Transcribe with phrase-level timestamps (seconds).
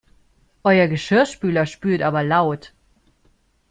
[0.63, 2.73] Euer Geschirrspüler spült aber laut!